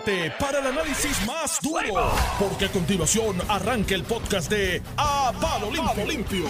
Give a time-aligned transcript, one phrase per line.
[0.00, 5.70] prepárate para el análisis más duro, porque a continuación arranca el podcast de A Palo
[5.70, 6.06] Limpio.
[6.06, 6.46] Limpio.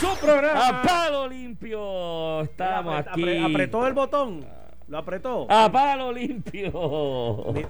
[0.00, 0.68] Su programa.
[0.68, 2.42] A Palo Limpio.
[2.42, 3.38] Estamos aquí.
[3.38, 4.46] apretó el botón.
[4.88, 5.46] Lo apretó.
[5.50, 6.72] A palo limpio.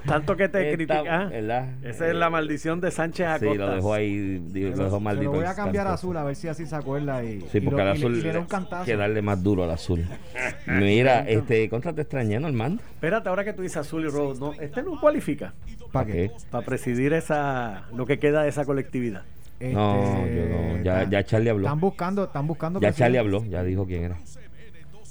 [0.07, 1.27] Tanto que te critica.
[1.27, 1.69] ¿verdad?
[1.83, 3.51] Esa es la maldición de Sánchez Acosta.
[3.51, 5.33] Sí, lo dejó ahí, lo dejó maldito.
[5.33, 7.25] lo voy a cambiar a azul a ver si así se acuerda.
[7.25, 10.07] Y, sí, porque al azul hay que darle más duro al azul.
[10.67, 12.83] Mira, este, contra te extrañé, Normando.
[12.89, 15.55] Espérate, ahora que tú dices azul y rojo, no, este no cualifica.
[15.91, 16.31] ¿Para qué?
[16.51, 19.23] Para presidir esa, lo que queda de esa colectividad.
[19.61, 20.83] no, yo no.
[20.85, 21.67] Ya, ya Charlie habló.
[21.67, 22.79] Están buscando, están buscando.
[22.79, 24.19] Ya Charlie habló, ya dijo quién era.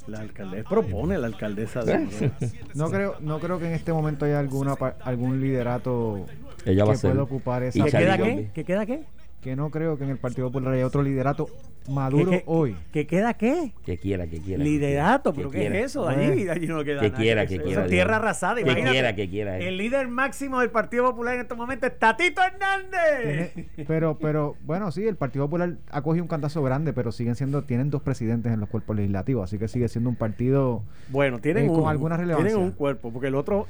[0.08, 2.32] La alcaldesa propone la alcaldesa de
[2.76, 6.26] no creo no creo que en este momento haya alguna algún liderato
[6.66, 8.50] Ella que pueda ocupar esa ¿Que queda qué?
[8.54, 9.04] ¿Que queda qué?
[9.42, 11.48] que no creo que en el Partido Popular haya otro liderato
[11.88, 12.76] maduro hoy.
[12.92, 13.74] ¿Que queda qué?
[13.86, 14.64] Que quiera, que quiera.
[14.64, 16.08] Liderato, pero ¿qué es eso?
[16.08, 18.56] Allí, allí no queda que Quiera, que quiera, tierra arrasada.
[18.64, 19.58] Que quiera, que quiera.
[19.58, 23.54] El líder máximo del Partido Popular en estos momentos es Tatito Hernández.
[23.88, 27.64] pero, pero, bueno, sí, el Partido Popular ha cogido un cantazo grande, pero siguen siendo,
[27.64, 31.66] tienen dos presidentes en los cuerpos legislativos, así que sigue siendo un partido bueno, tienen
[31.66, 32.50] eh, con alguna relevancia.
[32.50, 33.68] Tienen un cuerpo, porque el otro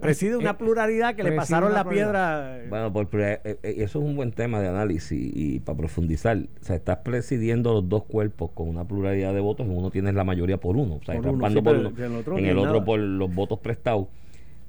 [0.00, 2.60] preside una eh, pluralidad que le pasaron la piedra.
[2.68, 6.38] Bueno, por, eh, eh, eso es un buen tema de análisis y, para profundizar.
[6.38, 10.14] O sea, estás presidiendo los dos cuerpos con una pluralidad de votos y uno tienes
[10.14, 10.96] la mayoría por uno.
[10.96, 14.08] O sea, por uno, por uno, en el otro por los votos prestados.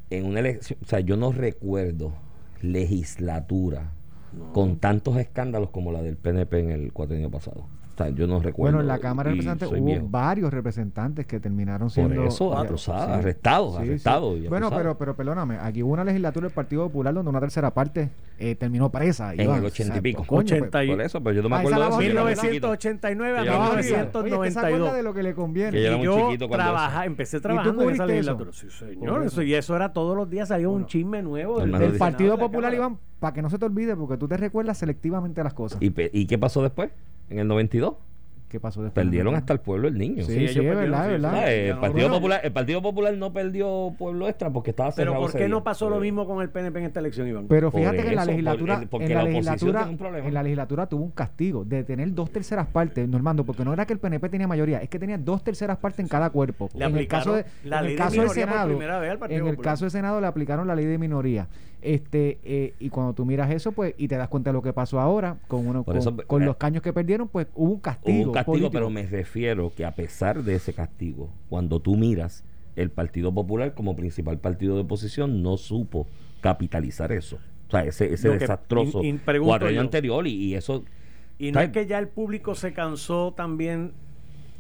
[0.09, 2.13] En una elección, o sea, yo no recuerdo
[2.61, 3.93] legislatura
[4.53, 7.65] con tantos escándalos como la del PNP en el cuatrenio pasado
[8.09, 8.77] yo no recuerdo.
[8.77, 12.15] Bueno, en la Cámara de Representantes hubo varios representantes que terminaron siendo.
[12.15, 14.49] Por eso, arrestados, arrestados.
[14.49, 18.09] Bueno, pero, pero perdóname, aquí hubo una legislatura del Partido Popular donde una tercera parte
[18.39, 19.33] eh, terminó presa.
[19.33, 20.23] En el ochenta y pico.
[20.27, 24.93] Pues, por eso, pero yo no me ah, acuerdo de 1989 a 1992.
[24.93, 25.71] de lo que le conviene.
[25.71, 28.51] Que y yo trabaja, empecé trabajando en esa legislatura.
[28.53, 29.23] Sí, señor.
[29.23, 31.59] Eso, y eso era todos los días, salía un chisme nuevo.
[31.59, 35.43] Del Partido Popular, Iván, para que no se te olvide, porque tú te recuerdas selectivamente
[35.43, 35.79] las cosas.
[35.81, 36.91] ¿Y qué pasó después?
[37.31, 37.95] En el 92.
[38.51, 39.05] ¿Qué pasó después?
[39.05, 40.25] Perdieron hasta el pueblo el niño.
[40.25, 41.49] Sí, sí, es verdad, verdad.
[41.49, 45.15] el, Partido Popular, el Partido Popular no perdió pueblo extra porque estaba cerrado.
[45.15, 47.47] Pero ¿por qué no pasó lo mismo con el PNP en esta elección, Iván?
[47.47, 51.63] Pero fíjate que en la legislatura, en la, legislatura, en la legislatura tuvo un castigo
[51.63, 54.89] de tener dos terceras partes, Normando, porque no era que el PNP tenía mayoría, es
[54.89, 56.69] que tenía dos terceras partes en cada cuerpo.
[56.73, 58.81] en el caso de, en el caso del Senado,
[59.29, 61.47] en el caso del Senado le aplicaron la ley de minoría.
[61.81, 64.71] Este, eh, y cuando tú miras eso, pues, y te das cuenta de lo que
[64.71, 68.17] pasó ahora, con uno con, eh, los caños que perdieron, pues hubo un castigo.
[68.19, 72.43] Hubo un castigo, pero me refiero que a pesar de ese castigo, cuando tú miras,
[72.75, 76.07] el Partido Popular como principal partido de oposición no supo
[76.39, 77.37] capitalizar eso.
[77.67, 79.01] O sea, ese, ese desastroso
[79.41, 80.83] cuatro años anterior y, y eso...
[81.39, 83.93] Y no es que ya el público se cansó también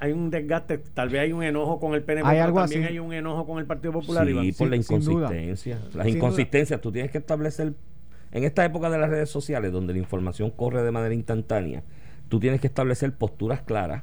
[0.01, 3.13] hay un desgaste, tal vez hay un enojo con el PNP, pero también hay un
[3.13, 4.25] enojo con el Partido Popular.
[4.27, 5.79] Sí, por la inconsistencia.
[5.93, 7.75] Las inconsistencias, tú tienes que establecer,
[8.31, 11.83] en esta época de las redes sociales, donde la información corre de manera instantánea,
[12.29, 14.01] tú tienes que establecer posturas claras,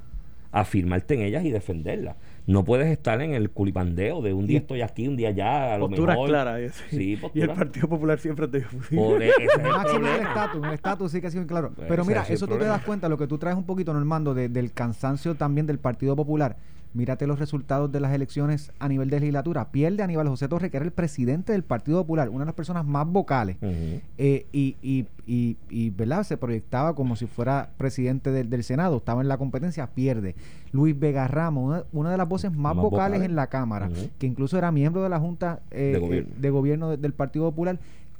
[0.52, 2.14] afirmarte en ellas y defenderlas.
[2.48, 5.74] No puedes estar en el culipandeo de un día estoy aquí, un día allá.
[5.74, 6.82] A posturas claras.
[6.88, 8.62] Sí, Y el Partido Popular siempre te.
[8.96, 9.30] Por e-,
[9.62, 10.64] máximo el estatus.
[10.64, 11.72] El estatus sí que ha sido claro.
[11.76, 14.32] Pues Pero mira, eso tú te das cuenta, lo que tú traes un poquito, Normando,
[14.32, 16.56] de, del cansancio también del Partido Popular
[16.94, 19.70] Mírate los resultados de las elecciones a nivel de legislatura.
[19.70, 22.86] Pierde Aníbal José Torres, que era el presidente del Partido Popular, una de las personas
[22.86, 23.56] más vocales.
[23.62, 26.22] Eh, y, y, y, y, ¿verdad?
[26.24, 28.96] Se proyectaba como si fuera presidente del, Senado.
[28.96, 30.34] Estaba en la competencia, pierde.
[30.72, 34.72] Luis Vega Ramos, una, de las voces más, vocales, en la Cámara, que incluso era
[34.72, 37.78] miembro de la Junta eh, de Gobierno, del Partido Popular,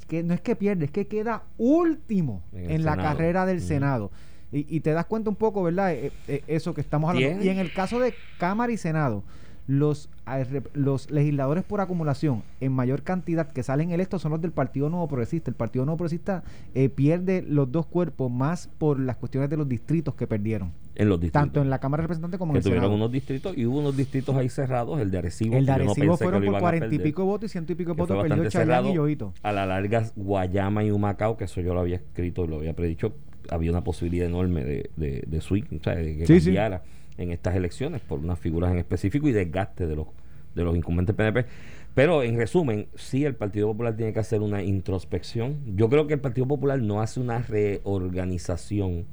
[0.08, 4.10] que no es que pierde, es que queda último en, la carrera del Senado.
[4.50, 5.92] Y, te das cuenta un poco, ¿verdad?
[5.92, 7.44] Eh, eh, eso que estamos hablando.
[7.44, 9.22] Y en el caso de Cámara y Senado,
[9.68, 10.08] los,
[10.72, 15.06] los legisladores por acumulación en mayor cantidad que salen electos son los del Partido Nuevo
[15.08, 15.50] Progresista.
[15.50, 16.42] El Partido Nuevo Progresista
[16.74, 20.72] eh, pierde los dos cuerpos más por las cuestiones de los distritos que perdieron.
[20.94, 21.42] En los distritos.
[21.42, 22.80] Tanto en la Cámara de Representantes como en el Senado.
[22.80, 25.54] tuvieron unos distritos y hubo unos distritos ahí cerrados, el de Arecibo.
[25.54, 28.48] El de Arecibo fueron por cuarenta y pico votos y ciento y pico votos perdió
[28.48, 29.34] Chayán y Yoito.
[29.42, 32.74] A la larga, Guayama y Humacao, que eso yo lo había escrito y lo había
[32.74, 33.14] predicho,
[33.50, 36.82] había una posibilidad enorme de, de, de swing, o sea, de que cambiara
[37.16, 40.06] en estas elecciones por unas figuras en específico y desgaste de los,
[40.54, 41.46] de los incumbentes PNP.
[41.94, 45.58] Pero en resumen, sí el Partido Popular tiene que hacer una introspección.
[45.74, 49.06] Yo creo que el Partido Popular no hace una reorganización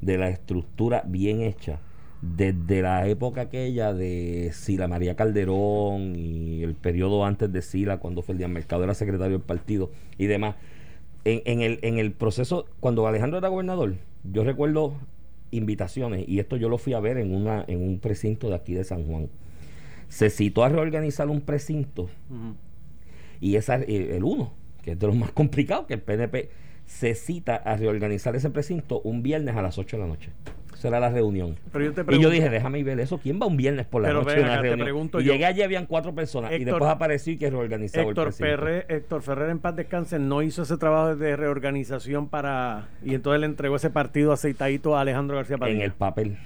[0.00, 1.80] de la estructura bien hecha
[2.20, 8.22] desde la época aquella de Sila María Calderón y el periodo antes de Sila, cuando
[8.22, 10.56] Ferdinand Mercado era secretario del partido y demás
[11.24, 14.94] en, el, en el proceso, cuando Alejandro era gobernador, yo recuerdo
[15.50, 18.74] invitaciones, y esto yo lo fui a ver en, una, en un precinto de aquí
[18.74, 19.28] de San Juan.
[20.08, 22.08] Se citó a reorganizar un precinto
[23.40, 26.50] Y esa, el uno, que es de los más complicados, que el PNP
[26.86, 30.30] se cita a reorganizar ese precinto un viernes a las 8 de la noche
[30.78, 31.56] será la reunión.
[32.08, 33.18] y yo dije, déjame ver eso.
[33.18, 35.10] ¿Quién va un viernes por la noche a una reunión?
[35.18, 36.52] Y llegué allí, habían cuatro personas.
[36.52, 40.62] y después apareció y que reorganizó Héctor, Ferrer, Héctor Ferrer, en paz descanse, no hizo
[40.62, 42.88] ese trabajo de reorganización para...
[43.04, 45.78] Y entonces le entregó ese partido aceitadito a Alejandro García Padilla.
[45.78, 46.38] En el papel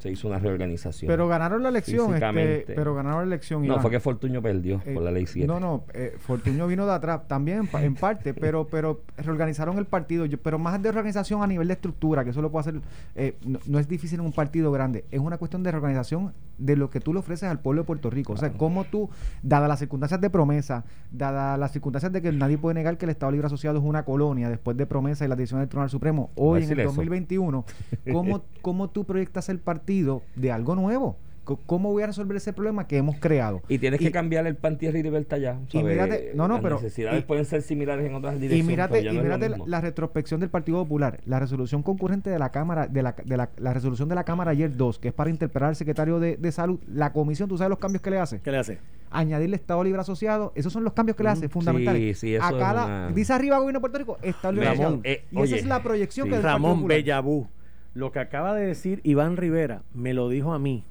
[0.00, 1.08] se hizo una reorganización.
[1.08, 2.14] Pero ganaron la elección.
[2.14, 3.66] Este, pero ganaron la elección.
[3.66, 5.46] No, fue que Fortuño perdió por la ley 7.
[5.46, 10.26] No, no, eh, Fortuño vino de atrás también, en parte, pero pero reorganizaron el partido.
[10.42, 12.80] pero más de organización a nivel de estructura, que eso lo puede hacer,
[13.14, 13.36] eh,
[13.66, 15.04] no, es difícil en un partido grande.
[15.10, 18.10] Es una cuestión de reorganización de lo que tú le ofreces al pueblo de Puerto
[18.10, 18.34] Rico.
[18.34, 19.10] O sea, cómo tú,
[19.42, 23.10] dadas las circunstancias de promesa, dadas las circunstancias de que nadie puede negar que el
[23.10, 26.30] Estado Libre Asociado es una colonia después de promesa y la decisión del Tribunal Supremo,
[26.36, 27.64] hoy en el 2021,
[28.12, 30.22] ¿cómo, ¿cómo tú proyectas el partido?
[30.36, 31.16] de algo nuevo.
[31.56, 33.62] ¿Cómo voy a resolver ese problema que hemos creado?
[33.68, 35.58] Y tienes que cambiar el pan, tierra y libertad ya.
[35.72, 36.76] Y mírate, no, no, Las pero.
[36.76, 38.64] necesidades pueden ser similares en otras direcciones.
[38.64, 42.86] Y mírate, y mírate la, retrospección del Partido Popular, la resolución concurrente de la Cámara,
[42.86, 45.76] de la, de la, resolución de la Cámara ayer 2, que es para interpelar al
[45.76, 46.80] secretario de, Salud.
[46.92, 48.40] La comisión, ¿tú sabes los cambios que le hace?
[48.40, 48.78] ¿Qué le hace?
[49.10, 50.52] Añadirle Estado Libre Asociado.
[50.56, 52.18] Esos son los cambios que le hace, fundamentales.
[52.18, 55.00] Sí, sí, eso a cada, Dice arriba Gobierno de Puerto Rico, Estado Libre Asociado.
[55.04, 57.46] Eh, y esa es la proyección que Ramón Bellabú
[57.94, 60.84] lo que acaba de decir Iván Rivera me lo dijo a mí.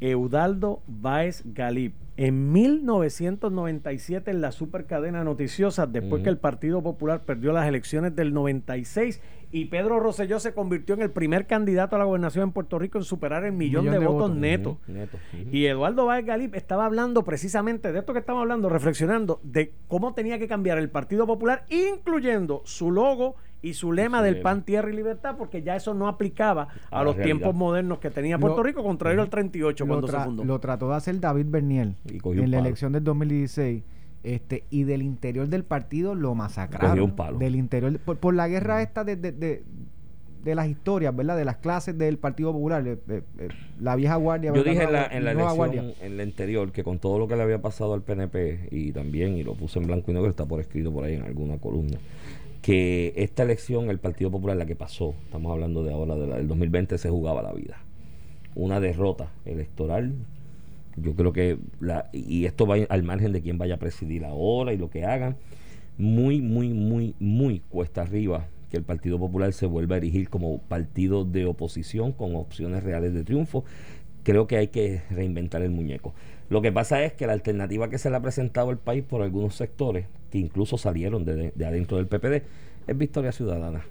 [0.00, 1.94] Eudaldo Báez Galip.
[2.18, 8.32] En 1997 en la supercadena noticiosa, después que el Partido Popular perdió las elecciones del
[8.32, 9.20] 96
[9.52, 12.96] y Pedro Rosselló se convirtió en el primer candidato a la gobernación en Puerto Rico
[12.96, 14.78] en superar el millón, de, votos, netos.
[15.52, 20.14] Y Eduardo Báez Galip estaba hablando precisamente de esto que estamos hablando, reflexionando de cómo
[20.14, 23.36] tenía que cambiar el Partido Popular, incluyendo su logo
[23.66, 27.16] y su lema del pan, tierra y libertad, porque ya eso no aplicaba a, los
[27.16, 30.44] tiempos modernos que tenía Puerto Rico, contrario al 38 cuando se fundó.
[30.44, 33.82] Lo trató de hacer David Berniel en la elección del 2016.
[34.22, 37.14] Este, y del interior del partido lo masacraron.
[37.38, 41.36] Del interior, por, la guerra esta de, de, de, las historias, ¿verdad?
[41.36, 42.98] De las clases del Partido Popular,
[43.80, 44.52] la vieja guardia.
[44.52, 47.36] Yo dije en la, en la elección, en la anterior, que con todo lo que
[47.36, 50.44] le había pasado al PNP, y también, y lo puse en blanco y negro, está
[50.44, 51.98] por escrito por ahí en alguna columna,
[52.66, 56.36] que esta elección, el Partido Popular, la que pasó, estamos hablando de ahora, de la,
[56.38, 57.78] del 2020, se jugaba la vida.
[58.56, 60.14] Una derrota electoral.
[60.96, 64.72] Yo creo que, la, y esto va al margen de quién vaya a presidir ahora
[64.72, 65.36] y lo que hagan,
[65.96, 70.58] muy, muy, muy, muy cuesta arriba que el Partido Popular se vuelva a erigir como
[70.58, 73.64] partido de oposición con opciones reales de triunfo.
[74.24, 76.14] Creo que hay que reinventar el muñeco.
[76.48, 79.22] Lo que pasa es que la alternativa que se le ha presentado al país por
[79.22, 82.42] algunos sectores, que incluso salieron de, adentro del PPD,
[82.86, 83.82] es Victoria Ciudadana.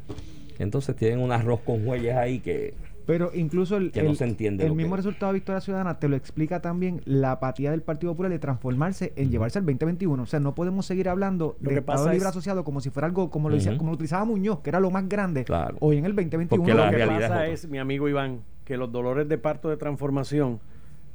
[0.58, 2.74] Entonces tienen un arroz con huellas ahí que...
[3.06, 6.60] Pero incluso el, no se entiende el mismo resultado de Victoria Ciudadana te lo explica
[6.60, 10.24] también la apatía del Partido Popular de transformarse en llevarse al 2021.
[10.24, 13.52] O sea, no podemos seguir hablando de Estado Libre Asociado como si fuera algo como
[13.52, 15.46] lo, como lo utilizaba Muñoz, que era lo más grande,
[15.82, 16.64] hoy en el 2021.
[16.64, 20.60] Porque lo que pasa es, mi amigo Iván, que los dolores de parto de transformación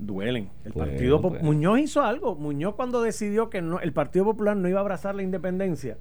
[0.07, 0.51] duelen.
[0.65, 1.43] El Partido pues.
[1.43, 2.35] Muñoz hizo algo.
[2.35, 5.99] Muñoz cuando decidió que no, el Partido Popular no iba a abrazar la independencia,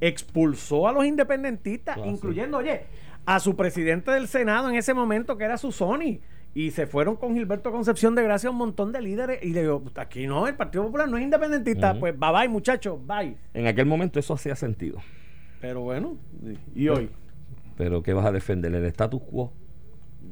[0.00, 2.82] expulsó a los independentistas, incluyendo, oye,
[3.26, 6.20] a su presidente del Senado en ese momento, que era su Sony.
[6.54, 9.44] Y se fueron con Gilberto Concepción de Gracia un montón de líderes.
[9.44, 11.98] Y le digo, aquí no, el Partido Popular no es independentista.
[11.98, 13.36] Pues bye bye, muchachos, bye.
[13.54, 14.98] En aquel momento eso hacía sentido.
[15.60, 16.16] Pero bueno,
[16.74, 17.10] ¿y hoy?
[17.76, 18.74] Pero ¿qué vas a defender?
[18.74, 19.52] ¿El status quo?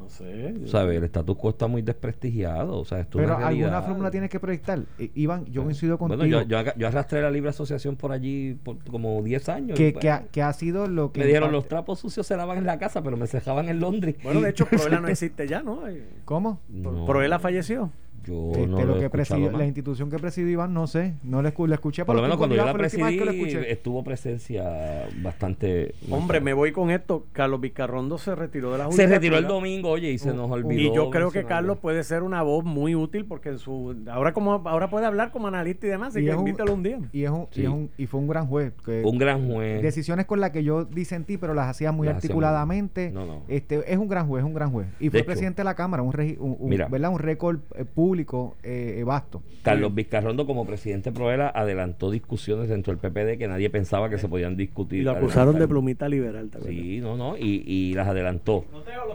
[0.06, 0.54] No sé.
[0.66, 0.96] ¿Sabes?
[0.96, 2.78] El status quo está muy desprestigiado.
[2.78, 4.80] O sea, esto Pero alguna fórmula tienes que proyectar.
[5.14, 6.18] Iván, yo coincido contigo.
[6.18, 9.76] Bueno, yo, yo, arrastré la libre asociación por allí por como 10 años.
[9.76, 11.20] Que, que, ha, que, ha, sido lo que.
[11.20, 14.16] Me dijeron los trapos sucios se lavan en la casa, pero me cejaban en Londres.
[14.22, 15.82] Bueno, de hecho, Proela no existe ya, ¿no?
[16.24, 16.60] ¿Cómo?
[17.04, 17.90] Proela falleció.
[18.26, 22.04] Yo este, no lo, que la institución que presidió Iván, no sé, no le, escuché.
[22.04, 23.20] Por lo menos cuando yo la presidí,
[23.68, 25.94] estuvo presencia bastante.
[26.10, 27.26] Hombre, me voy con esto.
[27.32, 28.96] Carlos Vicarrondo se retiró de la Junta.
[28.96, 30.80] Se retiró el domingo, oye, y se nos olvidó.
[30.80, 34.32] Y yo creo que Carlos puede ser una voz muy útil porque en su ahora
[34.32, 36.98] como ahora puede hablar como analista y demás, y que invítalo un día.
[37.12, 38.72] Y, es un, y, fue un gran juez.
[39.04, 39.82] un gran juez.
[39.82, 43.10] Decisiones con las que yo disentí, pero las hacía muy articuladamente.
[43.10, 43.42] no, no.
[43.48, 44.88] Este, es un gran juez, un gran juez.
[44.98, 47.10] Y fue presidente de la Cámara, un, un, ¿verdad?
[47.10, 47.84] un récord eh,
[48.16, 49.42] público eh, vasto.
[49.62, 54.26] Carlos Vizcarrondo, como presidente Proela, adelantó discusiones dentro del PPD que nadie pensaba que se
[54.26, 55.00] podían discutir.
[55.00, 56.74] Y lo acusaron de plumita liberal también.
[56.74, 58.64] Sí, no, no, y, las adelantó.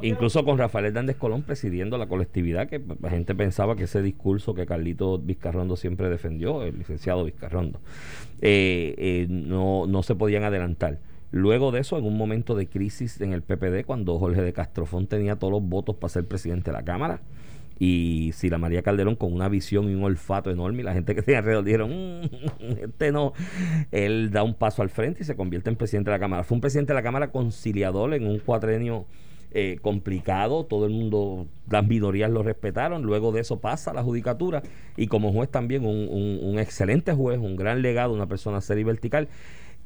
[0.03, 4.53] Incluso con Rafael Hernández Colón presidiendo la colectividad, que la gente pensaba que ese discurso
[4.53, 7.79] que Carlito Vizcarrondo siempre defendió, el licenciado Vizcarrondo,
[8.41, 10.99] eh, eh, no, no se podían adelantar.
[11.31, 15.07] Luego de eso, en un momento de crisis en el PPD, cuando Jorge de Castrofón
[15.07, 17.21] tenía todos los votos para ser presidente de la Cámara,
[17.83, 21.15] y si la María Calderón con una visión y un olfato enorme y la gente
[21.15, 21.89] que tenía alrededor dijeron,
[22.21, 23.33] mm, este no,
[23.89, 26.43] él da un paso al frente y se convierte en presidente de la Cámara.
[26.43, 29.07] Fue un presidente de la Cámara conciliador en un cuatrenio
[29.49, 34.61] eh, complicado, todo el mundo, las minorías lo respetaron, luego de eso pasa la judicatura
[34.95, 36.07] y como juez también un,
[36.39, 39.27] un excelente juez, un gran legado, una persona seria y vertical.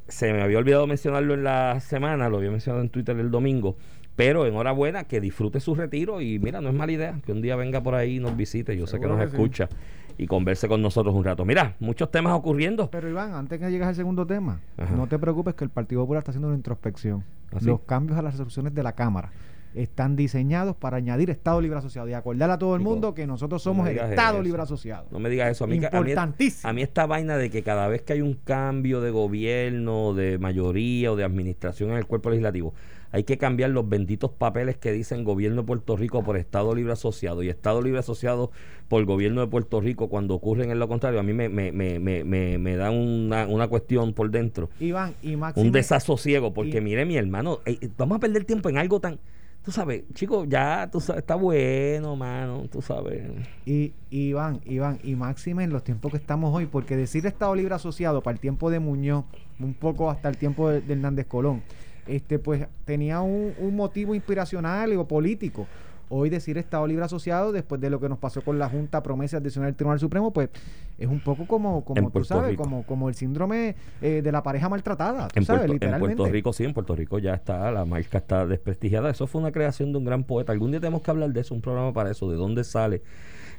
[0.09, 3.77] Se me había olvidado mencionarlo en la semana, lo había mencionado en Twitter el domingo,
[4.15, 7.55] pero enhorabuena, que disfrute su retiro y mira, no es mala idea que un día
[7.55, 9.69] venga por ahí y nos visite, yo sé que nos escucha
[10.17, 11.43] y converse con nosotros un rato.
[11.45, 12.89] Mira, muchos temas ocurriendo.
[12.89, 14.61] Pero Iván, antes que llegues al segundo tema,
[14.95, 17.23] no te preocupes que el Partido Popular está haciendo una introspección.
[17.53, 19.31] ¿Ah, Los cambios a las resoluciones de la Cámara
[19.75, 23.61] están diseñados para añadir Estado Libre Asociado y acordarle a todo el mundo que nosotros
[23.61, 25.07] somos el Estado Libre Asociado.
[25.11, 25.65] No me digas eso.
[25.65, 26.69] A mí, Importantísimo.
[26.69, 30.37] A mí, esta vaina de que cada vez que hay un cambio de gobierno, de
[30.37, 32.73] mayoría o de administración en el cuerpo legislativo,
[33.15, 36.91] hay que cambiar los benditos papeles que dicen gobierno de Puerto Rico por Estado Libre
[36.91, 38.51] Asociado y Estado Libre Asociado
[38.89, 41.21] por gobierno de Puerto Rico cuando ocurren en lo contrario.
[41.21, 44.69] A mí me, me, me, me, me da una, una, cuestión por dentro.
[44.81, 48.99] Iván, y Un desasosiego, porque mire mi hermano, eh, vamos a perder tiempo en algo
[48.99, 49.17] tan
[49.65, 53.23] tú sabes, chicos, ya tú sabes, está bueno, mano, tú sabes.
[53.65, 57.73] Y Iván, Iván, y máxime en los tiempos que estamos hoy, porque decir Estado Libre
[57.73, 59.25] Asociado para el tiempo de Muñoz,
[59.59, 61.63] un poco hasta el tiempo de, Hernández Colón,
[62.07, 65.67] este pues tenía un, un motivo inspiracional o político
[66.09, 69.37] hoy decir Estado Libre Asociado, después de lo que nos pasó con la Junta Promesa
[69.37, 70.49] Adicional del Tribunal Supremo, pues
[70.97, 74.69] es un poco como, como tú sabes, como, como el síndrome eh, de la pareja
[74.69, 78.45] maltratada, en Puerto, En Puerto Rico sí, en Puerto Rico ya está, la marca está
[78.45, 79.09] desprestigiada.
[79.09, 80.51] Eso fue una creación de un gran poeta.
[80.51, 83.01] Algún día tenemos que hablar de eso, un programa para eso, de dónde sale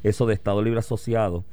[0.02, 1.44] eso de Estado Libre Asociado.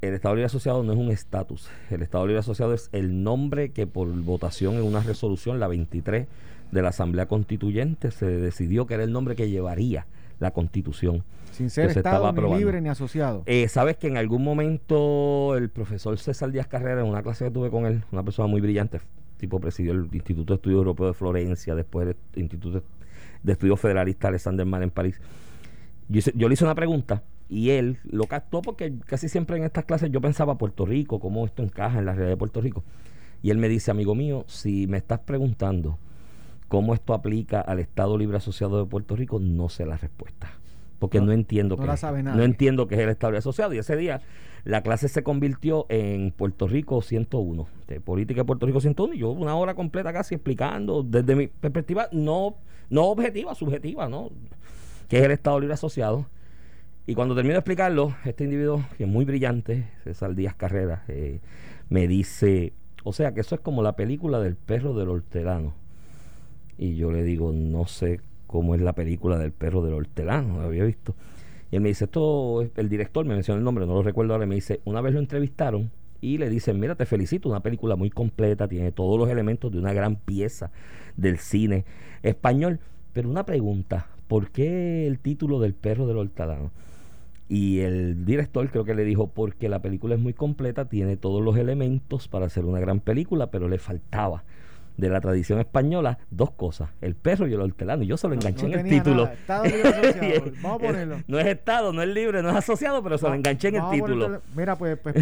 [0.00, 1.68] El Estado Libre Asociado no es un estatus.
[1.90, 6.26] El Estado Libre Asociado es el nombre que por votación en una resolución, la 23
[6.70, 10.06] de la Asamblea Constituyente, se decidió que era el nombre que llevaría
[10.38, 11.22] la constitución.
[11.52, 13.42] Sin ser Estado ni libre ni asociado.
[13.44, 17.50] Eh, Sabes que en algún momento el profesor César Díaz Carrera, en una clase que
[17.50, 19.00] tuve con él, una persona muy brillante,
[19.36, 22.82] tipo presidió el Instituto de Estudios Europeos de Florencia, después el Instituto
[23.42, 25.20] de Estudios Federalista Alexander Mann en París.
[26.08, 29.84] Yo, yo, le hice una pregunta y él lo captó porque casi siempre en estas
[29.84, 32.84] clases yo pensaba Puerto Rico, cómo esto encaja en la realidad de Puerto Rico.
[33.42, 35.98] Y él me dice, amigo mío, si me estás preguntando
[36.68, 40.52] cómo esto aplica al Estado Libre Asociado de Puerto Rico, no sé la respuesta.
[41.00, 41.86] Porque no, entiendo que
[42.22, 43.74] no entiendo que es el Estado Libre Asociado.
[43.74, 44.20] Y ese día
[44.62, 49.14] la clase se convirtió en Puerto Rico 101, de política de Puerto Rico 101.
[49.14, 52.54] Y yo una hora completa casi explicando desde mi perspectiva no,
[52.90, 54.30] no objetiva, subjetiva, ¿no?
[55.08, 56.26] Que es el Estado Libre Asociado.
[57.06, 61.40] Y cuando termino de explicarlo, este individuo, que es muy brillante, César Díaz Carrera, eh,
[61.88, 65.74] me dice, o sea que eso es como la película del perro del hortelano
[66.80, 70.62] y yo le digo, no sé cómo es la película del perro del hortelano, no
[70.62, 71.14] había visto.
[71.70, 74.46] Y él me dice, esto, el director me menciona el nombre, no lo recuerdo ahora,
[74.46, 75.90] me dice, una vez lo entrevistaron
[76.22, 79.78] y le dicen, mira, te felicito, una película muy completa, tiene todos los elementos de
[79.78, 80.72] una gran pieza
[81.18, 81.84] del cine
[82.22, 82.80] español.
[83.12, 86.70] Pero una pregunta, ¿por qué el título del perro del hortelano?
[87.52, 91.42] Y el director creo que le dijo, porque la película es muy completa, tiene todos
[91.42, 94.44] los elementos para hacer una gran película, pero le faltaba
[95.00, 98.02] de la tradición española dos cosas, el perro y el hortelano.
[98.02, 99.28] Y yo se lo enganché en el título.
[99.48, 101.16] Vamos a ponerlo.
[101.26, 103.90] No es Estado, no es libre, no es asociado, pero se lo enganché en el
[103.90, 104.40] título.
[104.54, 105.16] Mira, pues, pues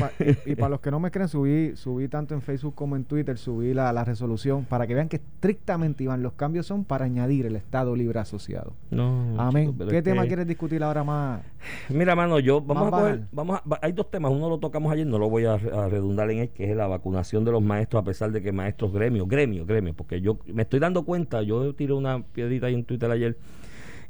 [0.46, 3.38] y, para los que no me creen, subí, subí tanto en Facebook como en Twitter,
[3.38, 7.46] subí la, la resolución para que vean que estrictamente, Iván, los cambios son para añadir
[7.46, 8.74] el Estado libre asociado.
[8.90, 9.34] No.
[9.38, 9.76] Amén.
[9.88, 11.42] ¿Qué tema quieres discutir ahora más?
[11.88, 15.06] Mira, mano, yo vamos a coger, vamos a, hay dos temas, uno lo tocamos ayer,
[15.06, 18.02] no lo voy a, a redundar en él, que es la vacunación de los maestros,
[18.02, 21.72] a pesar de que maestros gremios, gremios, gremio, porque yo me estoy dando cuenta, yo
[21.74, 23.36] tiré una piedrita ahí en Twitter ayer,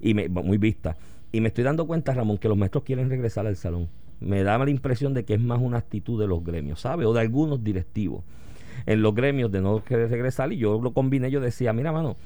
[0.01, 0.97] y me, muy vista,
[1.33, 3.89] y me estoy dando cuenta, Ramón, que los maestros quieren regresar al salón.
[4.21, 7.05] Me da la impresión de que es más una actitud de los gremios, ¿sabe?
[7.05, 8.25] O de algunos directivos
[8.87, 12.17] en los gremios de no querer regresar, y yo lo combiné, yo decía, mira, mano,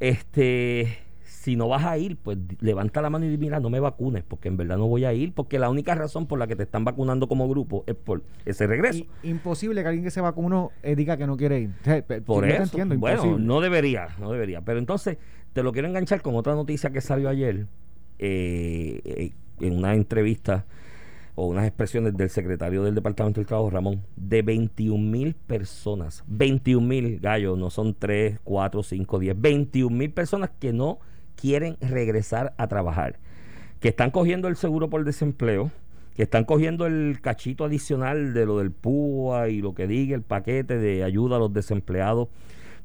[0.00, 0.98] este
[1.44, 4.48] si no vas a ir, pues levanta la mano y mira, no me vacunes, porque
[4.48, 6.86] en verdad no voy a ir, porque la única razón por la que te están
[6.86, 9.04] vacunando como grupo es por ese regreso.
[9.22, 11.70] imposible que alguien que se vacunó eh, diga que no quiere ir.
[12.24, 14.62] por eso, bueno, no debería, no debería.
[14.62, 15.18] Pero entonces
[15.52, 17.66] te lo quiero enganchar con otra noticia que salió ayer
[18.18, 20.64] eh, eh, en una entrevista
[21.34, 26.86] o unas expresiones del secretario del Departamento del Trabajo, Ramón, de 21 mil personas, 21
[26.86, 31.00] mil gallos, no son 3, 4, 5, 10, 21 mil personas que no
[31.36, 33.18] quieren regresar a trabajar,
[33.80, 35.70] que están cogiendo el seguro por desempleo,
[36.14, 40.22] que están cogiendo el cachito adicional de lo del PUA y lo que diga el
[40.22, 42.28] paquete de ayuda a los desempleados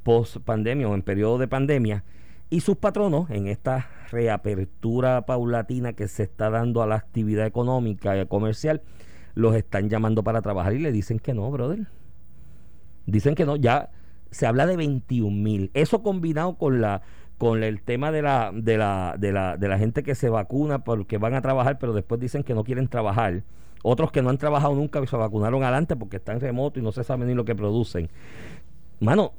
[0.04, 2.04] post pandemia o en periodo de pandemia
[2.50, 8.20] Y sus patronos, en esta reapertura paulatina que se está dando a la actividad económica
[8.20, 8.82] y comercial,
[9.36, 11.88] los están llamando para trabajar y le dicen que no, brother.
[13.06, 13.92] Dicen que no, ya
[14.32, 15.70] se habla de 21 mil.
[15.76, 17.04] Eso combinado con la
[17.40, 20.84] con el tema de la, de la, de la, de la gente que se vacuna
[20.84, 23.44] porque van a trabajar, pero después dicen que no quieren trabajar.
[23.82, 27.06] Otros que no han trabajado nunca se vacunaron adelante porque están remoto y no se
[27.06, 28.10] sabe ni lo que producen.
[29.00, 29.32] Mano,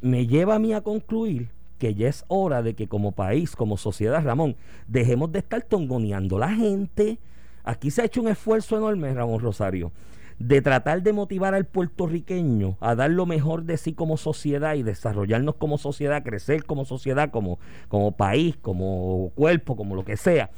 [0.00, 3.76] me lleva a mí a concluir que ya es hora de que como país, como
[3.76, 4.54] sociedad, Ramón,
[4.86, 7.18] dejemos de estar tongoneando la gente.
[7.64, 9.90] Aquí se ha hecho un esfuerzo enorme, Ramón Rosario,
[10.40, 14.82] de tratar de motivar al puertorriqueño a dar lo mejor de sí como sociedad y
[14.82, 20.50] desarrollarnos como sociedad, crecer como sociedad, como, como país, como cuerpo, como lo que sea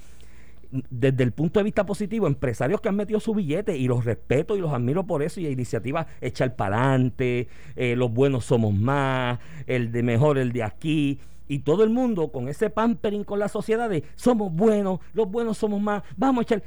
[0.89, 4.57] desde el punto de vista positivo, empresarios que han metido su billete y los respeto
[4.57, 9.39] y los admiro por eso y iniciativas echar para adelante, eh, los buenos somos más,
[9.67, 11.21] el de mejor, el de aquí.
[11.47, 15.59] Y todo el mundo con ese pampering con la sociedad de somos buenos, los buenos
[15.59, 16.63] somos más, vamos a echar.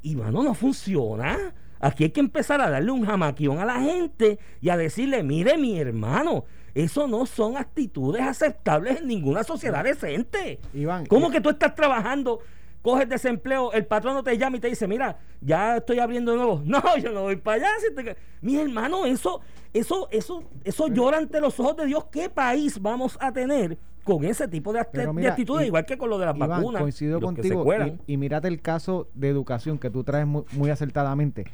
[0.00, 1.52] Y mano, no funciona.
[1.80, 5.58] Aquí hay que empezar a darle un jamaquión a la gente y a decirle, mire
[5.58, 6.44] mi hermano,
[6.74, 10.60] eso no son actitudes aceptables en ninguna sociedad decente.
[10.74, 12.40] Iván, ¿Cómo que tú estás trabajando
[12.82, 16.62] coges desempleo, el patrono te llama y te dice, mira, ya estoy abriendo de nuevo.
[16.70, 18.14] No, yo no voy para allá.
[18.40, 19.40] Mi hermano, eso,
[19.72, 22.04] eso, eso, eso llora ante los ojos de Dios.
[22.10, 25.66] ¿Qué país vamos a tener con ese tipo de, actitudes?
[25.66, 26.80] igual que con lo de las vacunas.
[26.80, 27.64] Coincido contigo.
[27.74, 31.44] Y, y, mírate el caso de educación que tú traes muy, acertadamente.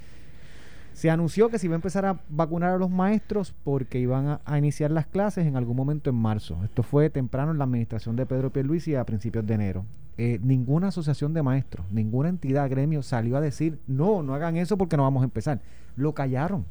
[0.96, 4.40] Se anunció que se iba a empezar a vacunar a los maestros porque iban a,
[4.46, 6.64] a, iniciar las clases en algún momento en marzo.
[6.64, 9.84] Esto fue temprano en la administración de Pedro Pierluisi a principios de enero.
[10.16, 14.78] Eh, ninguna asociación de maestros, ninguna entidad, gremio salió a decir, no, no hagan eso
[14.78, 15.60] porque no vamos a empezar.
[15.96, 16.64] Lo callaron.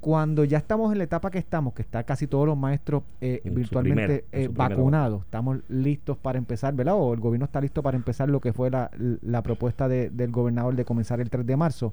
[0.00, 3.42] Cuando ya estamos en la etapa que estamos, que está casi todos los maestros eh,
[3.44, 6.94] virtualmente eh, vacunados, estamos listos para empezar, ¿verdad?
[6.94, 10.86] O el gobierno está listo para empezar lo que fue la, propuesta del gobernador de
[10.86, 11.92] comenzar el 3 de marzo.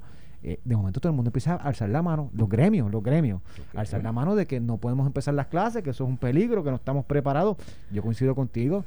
[0.64, 3.42] De momento todo el mundo empieza a alzar la mano, los gremios, los gremios,
[3.74, 6.64] alzar la mano de que no podemos empezar las clases, que eso es un peligro,
[6.64, 7.58] que no estamos preparados.
[7.92, 8.86] Yo coincido contigo,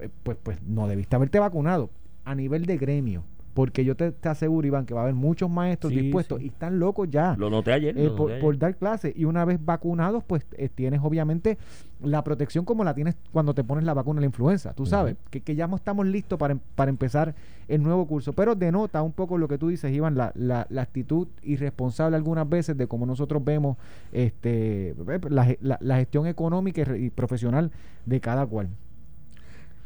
[0.00, 1.90] eh, pues, pues no debiste haberte vacunado
[2.24, 3.24] a nivel de gremio.
[3.58, 7.10] Porque yo te, aseguro, Iván, que va a haber muchos maestros dispuestos y están locos
[7.10, 7.34] ya.
[7.36, 7.98] Lo noté ayer.
[7.98, 9.12] Eh, por, dar clases.
[9.16, 11.58] Y una vez vacunados, pues eh, tienes obviamente
[12.00, 14.74] la protección como la tienes cuando te pones la vacuna de la influenza.
[14.74, 17.34] Tú sabes que, que, ya estamos listos para, para, empezar
[17.66, 18.32] el nuevo curso.
[18.32, 22.48] Pero denota un poco lo que tú dices, Iván, la, la, la actitud irresponsable algunas
[22.48, 23.76] veces de cómo nosotros vemos
[24.12, 24.94] este
[25.30, 27.72] la, la gestión económica y profesional
[28.06, 28.68] de cada cual.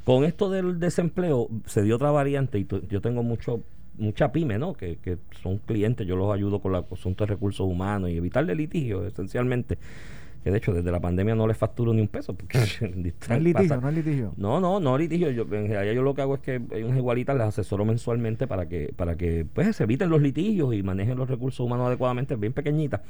[0.04, 3.62] Con esto del desempleo se dio otra variante y yo tengo mucho
[3.98, 4.72] mucha pyme, ¿no?
[4.72, 8.48] Que, que son clientes, yo los ayudo con la asuntos de recursos humanos y evitar
[8.48, 9.78] el litigio, esencialmente
[10.42, 12.34] que de hecho desde la pandemia no les facturo ni un peso.
[12.34, 14.32] Porque no es litigio, no es litigio.
[14.36, 15.30] No, no, no litigio.
[15.30, 18.46] Yo, en realidad yo lo que hago es que hay unas igualitas, les asesoro mensualmente
[18.46, 22.36] para que para que pues se eviten los litigios y manejen los recursos humanos adecuadamente,
[22.36, 23.00] bien pequeñitas.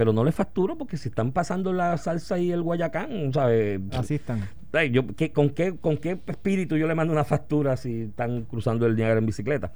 [0.00, 3.82] Pero no les facturo porque si están pasando la salsa y el guayacán, ¿sabes?
[3.92, 4.48] Así están.
[4.90, 5.02] Yo,
[5.34, 9.18] con, qué, ¿Con qué espíritu yo le mando una factura si están cruzando el Niágara
[9.18, 9.72] en bicicleta?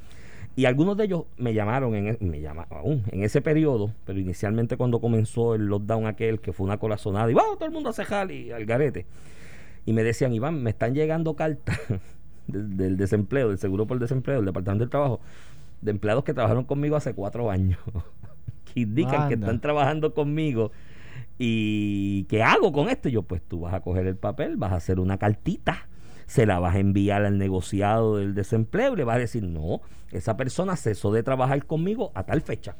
[0.56, 4.18] Y algunos de ellos me llamaron, en, e, me llamaron aún, en ese periodo, pero
[4.18, 7.90] inicialmente cuando comenzó el lockdown aquel, que fue una corazonada, y va todo el mundo
[7.90, 9.04] a cejar y al garete.
[9.84, 11.78] Y me decían, Iván, me están llegando cartas
[12.46, 15.20] del, desempleo, del seguro por desempleo, del Departamento del Trabajo,
[15.82, 17.78] de empleados que trabajaron conmigo hace cuatro años,
[18.74, 20.72] indican que están trabajando conmigo.
[21.38, 23.08] ¿Y qué hago con esto?
[23.08, 25.88] yo, pues tú vas a coger el papel, vas a hacer una cartita
[26.26, 29.80] se la vas a enviar al negociado del desempleo y le vas a decir, no,
[30.10, 32.76] esa persona cesó de trabajar conmigo a tal fecha.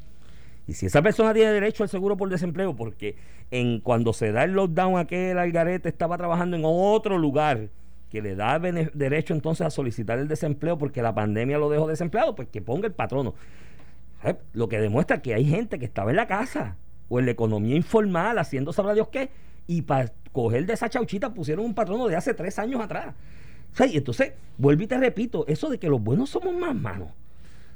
[0.67, 3.17] Y si esa persona tiene derecho al seguro por desempleo, porque
[3.51, 7.69] en cuando se da el lockdown aquel algarete estaba trabajando en otro lugar
[8.09, 12.35] que le da derecho entonces a solicitar el desempleo porque la pandemia lo dejó desempleado,
[12.35, 13.35] pues que ponga el patrono.
[14.53, 16.77] Lo que demuestra que hay gente que estaba en la casa
[17.09, 19.31] o en la economía informal haciendo sabrá Dios qué
[19.67, 23.15] y para coger de esa chauchita pusieron un patrono de hace tres años atrás.
[23.91, 26.75] y entonces, vuelvo y te repito, eso de que los buenos somos más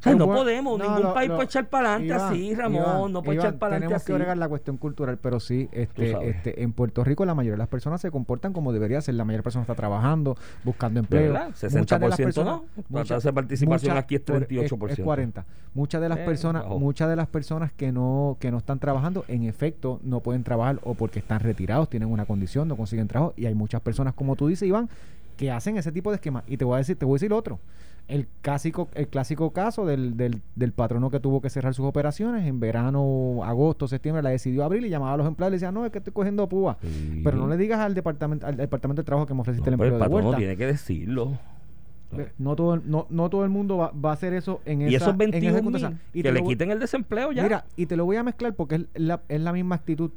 [0.05, 3.95] no podemos, ningún país puede echar para adelante así, Ramón, no puede echar para adelante
[3.95, 4.05] así.
[4.05, 7.55] Tenemos que agregar la cuestión cultural, pero sí, este, este, en Puerto Rico la mayoría
[7.55, 10.37] de las personas se comportan como debería ser, la mayoría de las personas está trabajando,
[10.65, 11.33] buscando empleo.
[11.33, 11.51] ¿verdad?
[11.51, 14.91] 60% muchas de las personas, no, muchas, de participación aquí es 38%.
[14.91, 15.45] Es, 40.
[15.75, 19.25] Muchas de las eh, personas, muchas de las personas que no que no están trabajando,
[19.29, 23.35] en efecto, no pueden trabajar o porque están retirados, tienen una condición, no consiguen trabajo
[23.37, 24.89] y hay muchas personas como tú dices, Iván,
[25.37, 27.33] que hacen ese tipo de esquemas y te voy a decir, te voy a decir
[27.33, 27.59] otro
[28.09, 32.47] el clásico, el clásico caso del, del, del, patrono que tuvo que cerrar sus operaciones
[32.47, 35.85] en verano, agosto, septiembre, la decidió abrir y llamaba a los empleados y decía, no,
[35.85, 36.79] es que estoy cogiendo púa.
[37.23, 39.92] Pero no le digas al departamento, al departamento de trabajo que me ofreciste el empleo
[39.92, 41.38] el patrono tiene que decirlo.
[42.38, 45.14] No todo, no, no todo el mundo va, va, a hacer eso en y esos
[45.14, 47.42] 21 y que le quiten el desempleo ya.
[47.42, 50.11] Mira, y te lo voy a mezclar porque es la, es la misma actitud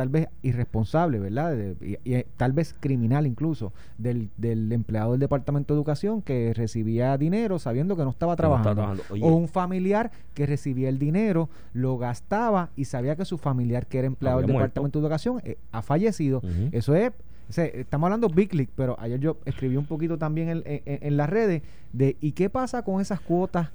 [0.00, 1.54] tal vez irresponsable, ¿verdad?
[1.82, 7.18] y, eh, tal vez criminal incluso, del, del, empleado del Departamento de Educación que recibía
[7.18, 8.94] dinero sabiendo que no estaba trabajando.
[9.10, 13.98] o un familiar que recibía el dinero, lo gastaba y sabía que su familiar que
[13.98, 16.40] era empleado del Departamento de Educación eh, ha fallecido.
[16.72, 17.12] Eso es
[17.50, 21.60] estamos hablando Big League, pero ayer yo escribí un poquito también en, en, las redes
[21.92, 23.68] de ¿y qué pasa con esas cuotas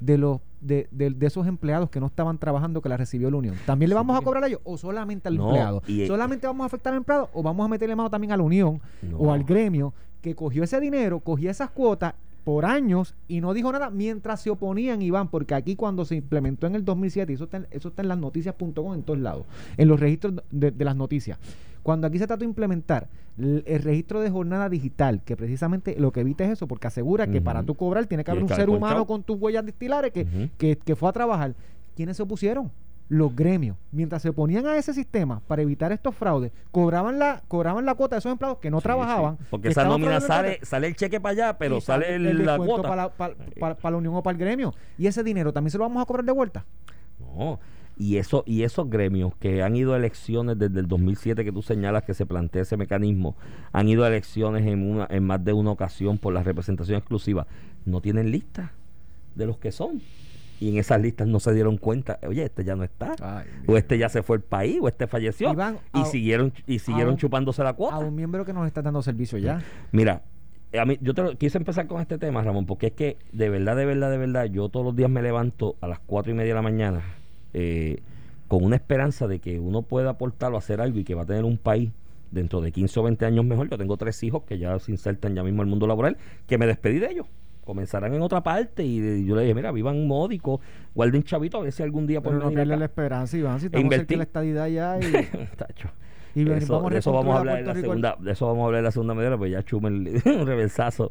[0.00, 3.56] de los de, de, esos empleados que no estaban trabajando que la recibió la Unión.
[3.66, 5.82] ¿También le vamos a cobrar a ellos o solamente al empleado?
[6.06, 8.80] ¿Solamente vamos a afectar al empleado o vamos a meterle mano también a la Unión
[9.16, 13.70] o al gremio que cogió ese dinero, cogió esas cuotas por años y no dijo
[13.72, 17.44] nada mientras se oponían, Iván, porque aquí cuando se implementó en el 2007, y eso
[17.44, 19.46] está, eso está en las noticias.com en todos lados,
[19.76, 21.38] en los registros de, de las noticias,
[21.82, 26.20] cuando aquí se trata de implementar el, registro de jornada digital, que precisamente lo que
[26.20, 29.06] evita es eso, porque asegura que para tú cobrar tiene que haber un ser humano
[29.06, 31.54] con tus huellas destilares que, que, que fue a trabajar.
[31.94, 32.70] ¿Quiénes se opusieron?
[33.10, 37.84] los gremios, mientras se oponían a ese sistema para evitar estos fraudes, cobraban la cobraban
[37.84, 39.36] la cuota de esos empleados que no trababan.
[39.50, 42.88] Porque esa nómina sale, sale el cheque para allá, pero sale el, la cuota.
[42.88, 43.34] Para la, para,
[43.76, 44.72] para la unión o para el gremio.
[44.96, 46.64] Y ese dinero también se lo vamos a cobrar de vuelta.
[47.18, 47.58] No.
[48.00, 51.60] Y, eso, y esos gremios que han ido a elecciones desde el 2007 que tú
[51.60, 53.36] señalas que se plantea ese mecanismo,
[53.74, 57.46] han ido a elecciones en, una, en más de una ocasión por la representación exclusiva,
[57.84, 58.72] no tienen lista
[59.34, 60.00] de los que son.
[60.60, 63.98] Y en esas listas no se dieron cuenta, oye, este ya no está, o este
[63.98, 65.54] ya se fue al país, o este falleció.
[65.92, 67.96] y siguieron, y siguieron chupándose la cuota.
[67.96, 69.62] A un miembro que nos está dando servicio ya.
[69.92, 70.22] Mira,
[70.72, 73.76] a mí, yo te quise empezar con este tema, Ramón, porque es que de verdad,
[73.76, 76.52] de verdad, de verdad, yo todos los días me levanto a las cuatro y media
[76.52, 77.02] de la mañana
[77.54, 78.02] eh,
[78.48, 81.26] con una esperanza de que uno pueda aportar o hacer algo y que va a
[81.26, 81.90] tener un país
[82.30, 83.68] dentro de 15 o 20 años mejor.
[83.68, 86.66] Yo tengo tres hijos que ya se insertan ya mismo al mundo laboral, que me
[86.66, 87.26] despedí de ellos.
[87.64, 90.60] Comenzarán en otra parte y yo le dije, mira, vivan módico,
[90.94, 93.94] guarden chavito, a ver si algún día pueden no pierden la esperanza, Iván, si estamos
[93.94, 95.02] cerca de la estadidad ya y...
[96.34, 98.78] Y eso, de eso vamos a hablar en la segunda, de eso vamos a hablar
[98.80, 100.06] en la segunda media, pues ya chume un
[100.46, 101.10] reversazo.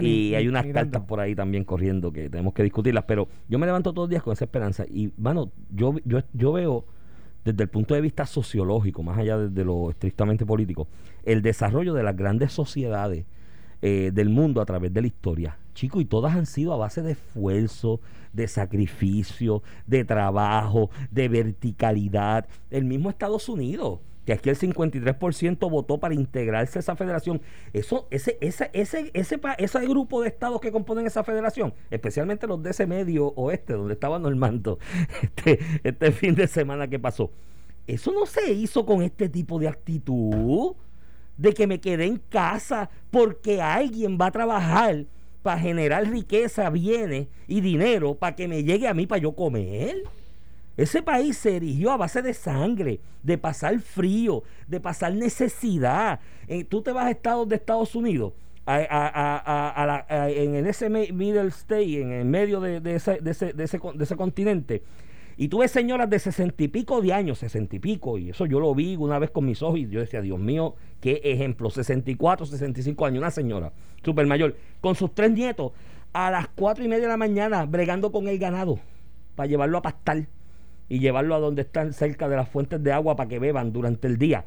[0.00, 3.04] y hay unas cartas por ahí también corriendo que tenemos que discutirlas.
[3.04, 4.84] Pero yo me levanto todos los días con esa esperanza.
[4.88, 6.84] Y, bueno, yo, yo, yo veo
[7.44, 10.88] desde el punto de vista sociológico, más allá de, lo estrictamente político,
[11.24, 13.24] el desarrollo de las grandes sociedades
[13.80, 15.56] eh, del mundo a través de la historia.
[15.74, 18.00] Chicos, y todas han sido a base de esfuerzo,
[18.32, 22.46] de sacrificio, de trabajo, de verticalidad.
[22.70, 27.40] El mismo Estados Unidos que aquí el 53% votó para integrarse a esa federación.
[27.72, 32.62] Eso, ese, ese, ese, ese, ese grupo de estados que componen esa federación, especialmente los
[32.62, 34.78] de ese medio oeste, donde estaba Normando
[35.22, 37.30] este, este fin de semana que pasó,
[37.86, 40.74] eso no se hizo con este tipo de actitud
[41.38, 45.06] de que me quedé en casa porque alguien va a trabajar
[45.42, 50.02] para generar riqueza, bienes y dinero para que me llegue a mí para yo comer.
[50.78, 56.20] Ese país se erigió a base de sangre, de pasar frío, de pasar necesidad.
[56.46, 58.32] Eh, tú te vas a estados de Estados Unidos,
[58.64, 64.84] en ese middle state, en el medio de, ese, de, ese, de, ese, continente,
[65.36, 68.46] y tú ves señoras de sesenta y pico de años, sesenta y pico, y eso
[68.46, 71.70] yo lo vi una vez con mis ojos y yo decía, Dios mío, qué ejemplo,
[71.70, 73.72] 64, 65 años, una señora
[74.04, 75.72] super mayor, con sus tres nietos,
[76.12, 78.78] a las cuatro y media de la mañana, bregando con el ganado,
[79.34, 80.28] para llevarlo a pastar
[80.88, 84.06] y llevarlo a donde están cerca de las fuentes de agua para que beban durante
[84.06, 84.44] el día.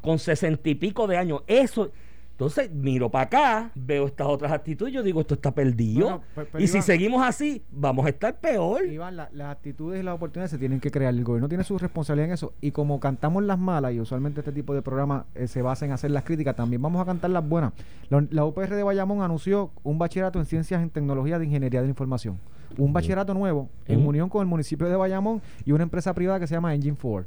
[0.00, 1.42] Con sesenta y pico de años.
[1.46, 1.90] Eso.
[2.32, 6.22] Entonces miro para acá, veo estas otras actitudes yo digo, esto está perdido.
[6.58, 8.84] Y si seguimos así, vamos a estar peor.
[8.84, 11.14] Iván, las actitudes y las oportunidades se tienen que crear.
[11.14, 12.54] El gobierno tiene su responsabilidad en eso.
[12.60, 15.92] Y como cantamos las malas, y usualmente este tipo de programas eh, se basa en
[15.92, 17.74] hacer las críticas, también vamos a cantar las buenas.
[18.08, 21.86] La, la UPR de Bayamón anunció un bachillerato en Ciencias en Tecnología de Ingeniería de
[21.86, 22.38] la Información
[22.78, 26.46] un bachillerato nuevo en unión con el municipio de Bayamón y una empresa privada que
[26.46, 27.26] se llama Engine Ford.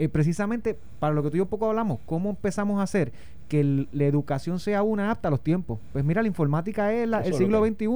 [0.00, 3.12] Eh, precisamente para lo que tú y yo poco hablamos, ¿cómo empezamos a hacer
[3.48, 5.78] que la educación sea una apta a los tiempos?
[5.92, 7.86] Pues mira, la informática es el siglo XXI.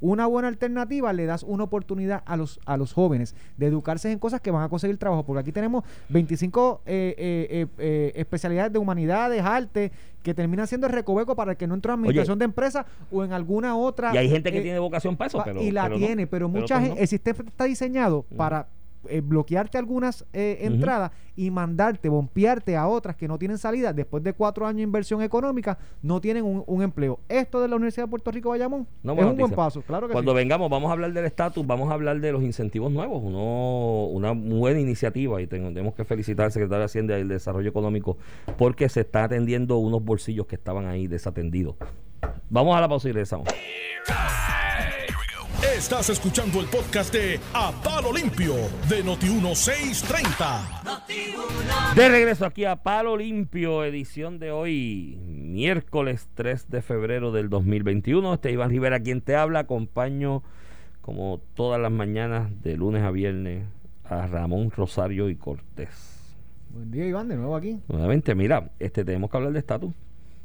[0.00, 4.18] Una buena alternativa le das una oportunidad a los, a los jóvenes de educarse en
[4.18, 9.42] cosas que van a conseguir trabajo, porque aquí tenemos 25 eh, eh, especialidades de humanidades,
[9.42, 9.92] arte,
[10.22, 13.22] que terminan siendo el recoveco para el que no entra en administración de empresas o
[13.22, 14.14] en alguna otra.
[14.14, 17.08] Y hay gente que tiene vocación para eso, Y la tiene, pero, mucha gente, el
[17.08, 18.66] sistema está diseñado para
[19.08, 24.22] eh, bloquearte algunas eh, entradas y mandarte, bompearte a otras que no tienen salida después
[24.22, 27.20] de cuatro años de inversión económica, no tienen un, empleo.
[27.28, 30.34] Esto de la Universidad de Puerto Rico Bayamón es un buen paso, claro que Cuando
[30.34, 34.32] vengamos, vamos a hablar del estatus, vamos a hablar de los incentivos nuevos, uno, una
[34.32, 38.18] buena iniciativa y tenemos que felicitar al secretario de Hacienda y el Desarrollo Económico
[38.58, 41.76] porque se está atendiendo unos bolsillos que estaban ahí desatendidos.
[42.48, 43.48] Vamos a la pausa y regresamos.
[45.62, 48.54] Estás escuchando el podcast de A Palo Limpio
[48.88, 51.94] de Noti1630.
[51.94, 58.34] de regreso aquí a Palo Limpio, edición de hoy, miércoles 3 de febrero del 2021.
[58.34, 59.58] Este Iván Rivera quien te habla.
[59.60, 60.42] Acompaño
[61.02, 63.66] como todas las mañanas de lunes a viernes
[64.04, 66.38] a Ramón Rosario y Cortés.
[66.70, 67.80] Buen día Iván, de nuevo aquí.
[67.86, 69.92] Nuevamente, mira, este tenemos que hablar de estatus.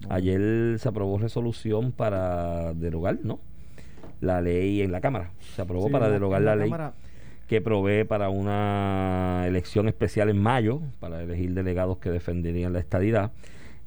[0.09, 3.39] Ayer se aprobó resolución para derogar, ¿no?
[4.21, 5.31] La ley en la Cámara.
[5.55, 6.71] Se aprobó para derogar la, ley
[7.47, 13.31] que provee para una elección especial en mayo para elegir delegados que defenderían la estadidad.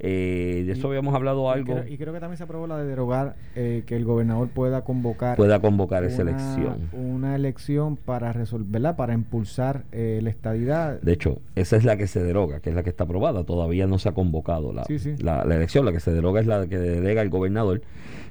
[0.00, 1.80] Eh, de eso habíamos hablado algo.
[1.88, 5.36] Y creo, que también se aprobó la de derogar eh, que el gobernador pueda convocar.
[5.36, 6.88] Pueda convocar esa elección.
[6.92, 11.00] Una elección para resolverla, para impulsar eh, la estadidad.
[11.00, 13.42] De hecho, esa es la que se deroga, que es la que está aprobada.
[13.42, 14.84] Todavía no se ha convocado la,
[15.18, 15.84] la, la elección.
[15.84, 17.82] La que se deroga es la que delega el gobernador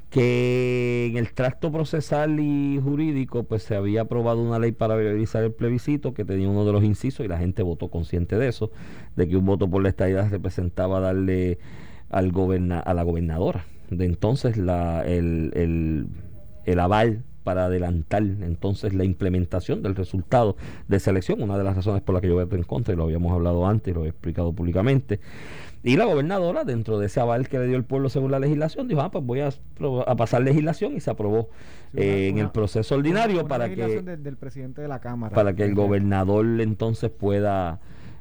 [0.10, 5.44] que en el tracto procesal y jurídico pues se había aprobado una ley para realizar
[5.44, 8.72] el plebiscito que tenía uno de los incisos y la gente votó consciente de eso,
[9.16, 11.60] de que un voto por la estadidad representaba darle
[12.10, 12.32] al
[12.86, 13.66] a la gobernadora.
[13.90, 16.08] De entonces la, el, el,
[16.66, 20.58] el aval para adelantar entonces la implementación del resultado
[20.90, 22.98] de esa elección, una de las razones por las que yo voy en contra, y
[22.98, 25.22] lo habíamos hablado antes, lo he explicado públicamente,
[25.82, 28.90] y la gobernadora, dentro de ese aval que le dio el pueblo según la legislación,
[28.90, 29.52] dijo, ah, pues voy a,
[30.18, 31.48] pasar legislación y se aprobó
[31.94, 34.02] eh, en el proceso ordinario para que...
[34.02, 35.34] del presidente de la Cámara.
[35.34, 37.80] Para que el gobernador entonces pueda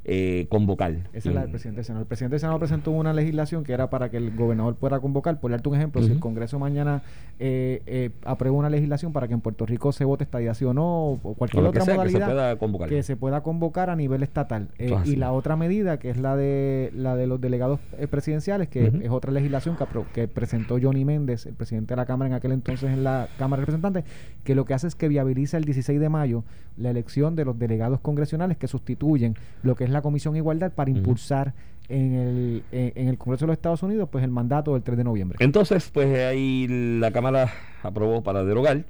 [0.09, 0.93] eh, convocar.
[1.13, 2.03] Esa es la del presidente del Senado.
[2.03, 5.41] El presidente del Senado presentó una legislación que era para que el gobernador pueda convocar.
[5.41, 7.03] Por darte un ejemplo, si el Congreso mañana
[7.41, 10.73] eh, eh, aprueba una legislación para que en Puerto Rico se vote estadía sí o
[10.73, 12.57] no, o cualquier otra modalidad
[12.89, 14.69] que se, pueda convocar a nivel estatal.
[14.79, 18.93] Eh, y la otra medida, que es la de la de los delegados presidenciales, que
[19.03, 22.53] es otra legislación que, que presentó Johnny Méndez, el presidente de la Cámara en aquel
[22.53, 24.05] entonces en la Cámara de Representantes,
[24.45, 26.45] que lo que hace es que viabiliza el 16 de mayo
[26.77, 30.73] la elección de los delegados congresionales que sustituyen lo que es la Comisión de Igualdad
[30.73, 31.55] para impulsar
[31.89, 35.05] en el, en, el Congreso de los Estados Unidos pues el mandato del 3 de
[35.05, 35.39] noviembre.
[35.41, 36.67] Entonces, pues ahí
[37.01, 38.85] la Cámara aprobó para derogar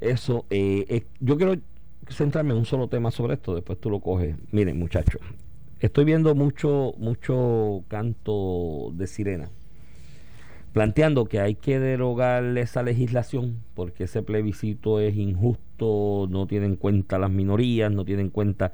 [0.00, 0.46] eso.
[0.50, 1.56] Eh, eh, yo quiero
[2.08, 4.36] centrarme en un solo tema sobre esto, después tú lo coges.
[4.50, 5.20] Miren, muchachos,
[5.80, 9.50] estoy viendo mucho, mucho canto de sirena
[10.72, 15.62] planteando que hay que derogar esa legislación porque ese plebiscito es injusto,
[16.30, 18.72] no tiene en cuenta las minorías, no tiene en cuenta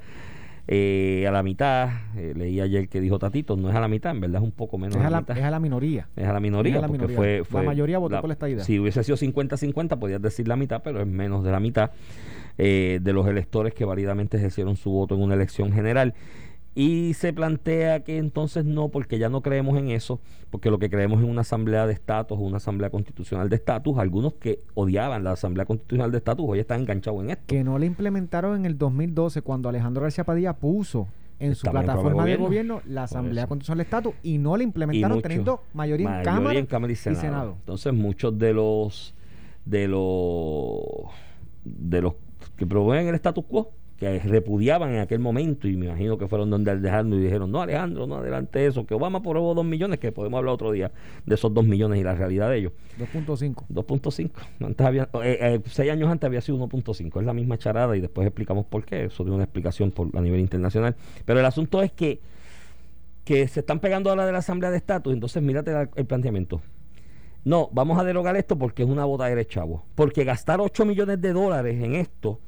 [0.69, 1.91] eh, a la mitad.
[2.17, 4.53] Eh, leí ayer que dijo Tatito, no es a la mitad, en verdad es un
[4.53, 4.97] poco menos.
[4.97, 5.39] Es, a, la, mitad.
[5.39, 6.09] es a la minoría.
[6.17, 8.65] Es a la minoría, porque Fue, la mayoría votó por la estadidad.
[8.65, 11.93] Si hubiese sido 50-50, podías decir la mitad, pero es menos de la mitad
[12.59, 16.15] eh, de los electores que válidamente ejercieron su voto en una elección general.
[16.79, 20.91] Y se plantea que entonces no, porque ya no creemos en eso, porque lo que
[20.91, 23.97] creemos es una asamblea de estatus, una asamblea constitucional de estatus.
[23.97, 27.45] Algunos que odiaban la asamblea constitucional de estatus hoy están enganchados en esto.
[27.47, 31.09] Que no la implementaron en el 2012 cuando Alejandro García Padilla puso
[31.39, 35.63] en su plataforma de gobierno, la Asamblea Constitucional de Estatus y no la implementaron teniendo
[35.73, 37.57] mayoría, en, cámara y, Senado.
[37.61, 39.15] Entonces muchos de los
[39.65, 40.83] de los
[41.65, 42.15] de los
[42.57, 46.51] que promueven el status quo que repudiaban en aquel momento y me imagino que fueron
[46.51, 50.13] donde Alejandro y dijeron, no Alejandro, no adelante eso, que Obama aprobó dos millones, que
[50.13, 50.93] podemos hablar otro día
[51.25, 52.73] de esos dos millones y la realidad de ellos.
[52.99, 53.67] 2.5.
[53.69, 54.31] 2.5.
[54.61, 57.21] Antes había, eh, eh, seis años antes había sido 1.5.
[57.21, 59.05] Es la misma charada y después explicamos por qué.
[59.05, 60.95] Eso tiene una explicación por, a nivel internacional.
[61.25, 62.21] Pero el asunto es que,
[63.25, 65.15] que se están pegando a la de la Asamblea de Estatus.
[65.15, 66.61] Entonces, mírate el planteamiento.
[67.45, 69.87] No, vamos a derogar esto porque es una botadera de chavo.
[69.95, 72.41] Porque gastar 8 millones de dólares en esto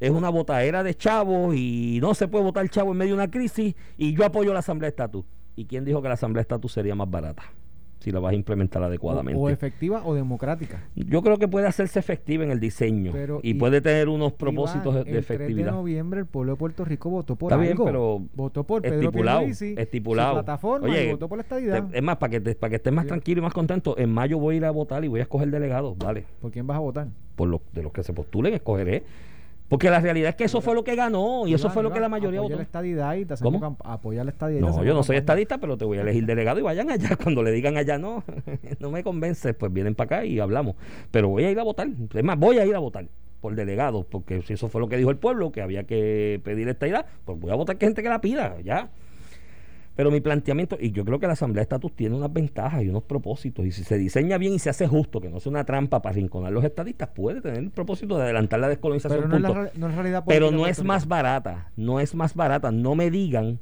[0.00, 3.30] es una botadera de chavos y no se puede votar chavo en medio de una
[3.30, 5.24] crisis y yo apoyo la Asamblea de Estatus.
[5.56, 7.42] ¿Y quién dijo que la Asamblea de Estatus sería más barata?
[8.00, 9.38] si la vas a implementar adecuadamente.
[9.38, 10.88] O, efectiva o democrática.
[10.94, 15.18] Yo creo que puede hacerse efectiva en el diseño y, puede tener unos propósitos de,
[15.18, 15.48] efectividad.
[15.48, 18.64] El 3 de noviembre el pueblo de Puerto Rico votó por Está bien, pero votó
[18.64, 20.30] por Pedro estipulado, estipulado.
[20.30, 21.88] Su plataforma y votó por la estadidad.
[21.92, 24.54] es más, para que, para que estés más tranquilo y más contento, en mayo voy
[24.54, 26.24] a ir a votar y voy a escoger delegados, ¿vale?
[26.40, 27.08] ¿Por quién vas a votar?
[27.36, 29.04] Por los de los que se postulen, escogeré
[29.70, 32.00] porque la realidad es que eso fue lo que ganó y eso fue lo que
[32.00, 32.56] la mayoría votó.
[32.56, 33.76] La estadidad y ¿Cómo?
[33.84, 34.60] Apoya la estadidad.
[34.62, 37.14] No, yo no soy estadista, pero te voy a elegir delegado y vayan allá.
[37.22, 38.24] Cuando le digan allá no,
[38.80, 40.74] no me convence, pues vienen para acá y hablamos.
[41.12, 41.86] Pero voy a ir a votar.
[42.12, 43.06] Es más, voy a ir a votar.
[43.40, 46.68] por delegado, porque si eso fue lo que dijo el pueblo, que había que pedir
[46.68, 48.90] esta idea, pues voy a votar que gente que la pida, ya.
[50.00, 52.88] Pero mi planteamiento, y yo creo que la Asamblea de Estatus tiene unas ventajas y
[52.88, 55.66] unos propósitos, y si se diseña bien y se hace justo, que no sea una
[55.66, 59.28] trampa para rinconar los estadistas, puede tener el propósito de adelantar la descolonización.
[59.28, 62.70] Pero no, es, realidad Pero no es más barata, no es más barata.
[62.70, 63.58] No me digan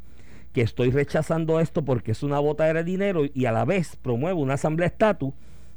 [0.53, 4.41] que estoy rechazando esto porque es una bota de dinero y a la vez promuevo
[4.41, 5.35] una Asamblea de Estatus,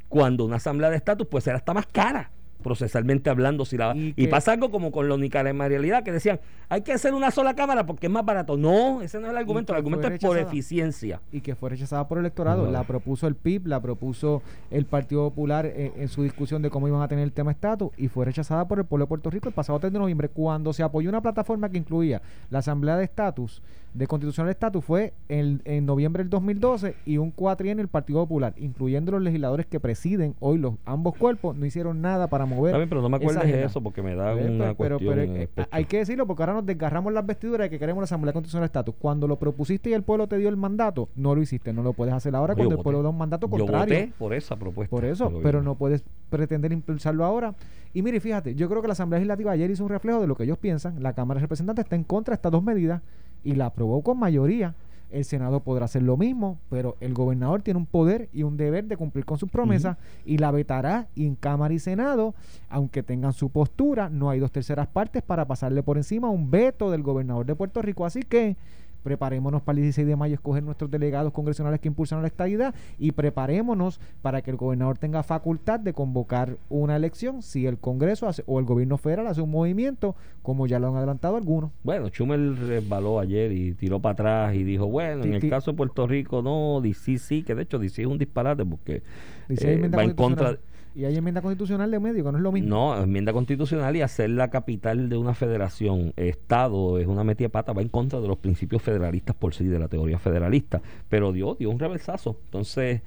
[0.08, 2.30] cuando una Asamblea de Estatus pues será hasta más cara
[2.62, 3.64] procesalmente hablando.
[3.64, 7.14] Si la, y, pasa algo como con la única realidad que decían, hay que hacer
[7.14, 8.56] una sola cámara porque es más barato.
[8.56, 11.20] No, ese no es el argumento, el argumento es por eficiencia.
[11.32, 12.70] Y que fue rechazada por el electorado.
[12.70, 17.02] La propuso el PIB, la propuso el Partido Popular en, su discusión de cómo iban
[17.02, 19.54] a tener el tema estatus y fue rechazada por el pueblo de Puerto Rico el
[19.54, 23.62] pasado 3 de noviembre cuando se apoyó una plataforma que incluía la Asamblea de Estatus
[23.94, 28.54] de constitucional estatus fue en, en, noviembre del 2012 y un en el Partido Popular,
[28.56, 32.72] incluyendo los legisladores que presiden hoy los ambos cuerpos, no hicieron nada para mover.
[32.72, 35.36] También, pero no me acuerdes de eso porque me da una pero, cuestión.
[35.36, 38.32] Eh, hay que decirlo porque ahora nos desgarramos las vestiduras de que queremos la Asamblea
[38.32, 38.94] Constitucional Estatus.
[38.98, 41.92] Cuando lo propusiste y el pueblo te dio el mandato, no lo hiciste, no lo
[41.92, 43.94] puedes hacer ahora cuando el pueblo da un mandato contrario.
[43.94, 44.90] Yo voté por esa propuesta.
[44.90, 47.54] Por eso, pero no puedes pretender impulsarlo ahora.
[47.92, 50.34] Y mire, fíjate, yo creo que la Asamblea Legislativa ayer hizo un reflejo de lo
[50.34, 51.02] que ellos piensan.
[51.02, 53.02] La Cámara de Representantes está en contra de estas dos medidas
[53.44, 54.74] y la aprobó con mayoría.
[55.10, 58.86] El Senado podrá hacer lo mismo, pero el gobernador tiene un poder y un deber
[58.86, 62.34] de cumplir con sus promesas y la vetará y en Cámara y Senado,
[62.70, 66.90] aunque tengan su postura, no hay dos terceras partes para pasarle por encima un veto
[66.90, 68.06] del gobernador de Puerto Rico.
[68.06, 68.56] Así que
[69.02, 73.12] preparémonos para el 16 de mayo escoger nuestros delegados congresionales que impulsan la estadidad y
[73.12, 78.58] preparémonos para que el gobernador tenga facultad de convocar una elección si el Congreso o
[78.58, 81.70] el gobierno federal hace un movimiento, como ya lo han adelantado algunos.
[81.82, 85.76] Bueno, Chumel resbaló ayer y tiró para atrás y dijo, bueno, en el caso de
[85.76, 89.02] Puerto Rico no, DC sí, que de hecho DC es un disparate porque
[89.48, 90.58] eh, va en contra
[90.94, 92.68] y hay enmienda constitucional de medio, que no es lo mismo.
[92.68, 97.72] No, enmienda constitucional y hacer la capital de una federación, Estado, es una metida pata,
[97.72, 100.82] va en contra de los principios federalistas por sí, de la teoría federalista.
[101.08, 102.36] Pero dio, dio un reversazo.
[102.44, 103.00] Entonces,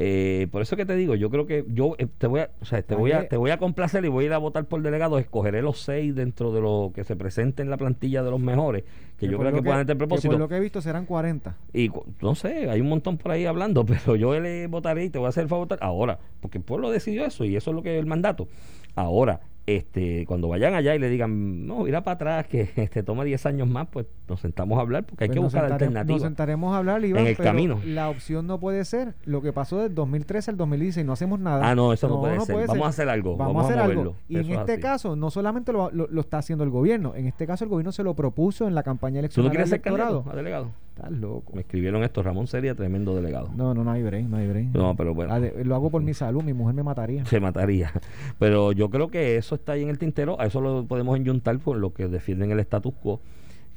[0.00, 2.64] eh, por eso que te digo, yo creo que yo eh, te voy a, o
[2.64, 4.80] sea, te voy a, te voy a complacer y voy a ir a votar por
[4.80, 8.38] delegado, escogeré los seis dentro de lo que se presente en la plantilla de los
[8.38, 8.84] mejores,
[9.16, 10.30] que, yo creo que, puedan tener propósito.
[10.30, 11.56] por lo que he visto serán 40.
[11.74, 11.90] Y
[12.22, 15.26] no sé, hay un montón por ahí hablando, pero yo le votaré y te voy
[15.26, 17.96] a hacer el favor ahora, porque el pueblo decidió eso y eso es lo que
[17.96, 18.46] es el mandato.
[18.94, 23.24] Ahora, este, cuando vayan allá y le digan, no, irá para atrás, que este, toma
[23.24, 26.22] 10 años más, pues nos sentamos a hablar, porque hay pues que buscar alternativas.
[26.22, 27.78] Nos sentaremos a hablar, Iván, en el camino.
[27.84, 31.68] La opción no puede ser lo que pasó del 2013 al 2016, no hacemos nada.
[31.68, 32.66] Ah, no, eso no, puede, ser.
[32.66, 33.36] vamos a hacer algo.
[33.36, 34.16] Vamos, a hacer algo.
[34.26, 37.64] Y en este caso, no solamente lo, lo, está haciendo el gobierno, en este caso
[37.64, 39.44] el gobierno se lo propuso en la campaña electoral.
[39.44, 40.70] ¿Tú no quieres ser candidato a delegado?
[40.98, 41.52] Estás loco.
[41.54, 43.52] Me escribieron esto, Ramón sería tremendo delegado.
[43.54, 44.74] No, no, no hay break, no hay break.
[44.74, 45.32] No, pero bueno.
[45.32, 47.24] Ah, lo hago por mi salud, mi mujer me mataría.
[47.26, 47.92] Se mataría.
[48.40, 51.56] Pero yo creo que eso está ahí en el tintero, a eso lo podemos enyuntar
[51.60, 53.20] por lo que defienden el status quo.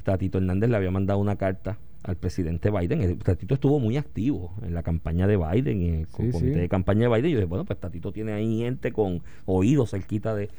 [0.03, 3.01] Tatito Hernández le había mandado una carta al presidente Biden.
[3.01, 7.07] El Tatito estuvo muy activo en la campaña de Biden, en el comité de campaña
[7.07, 7.25] de Biden.
[7.27, 10.49] Y yo dije, bueno, pues Tatito tiene ahí gente con oídos cerquita de,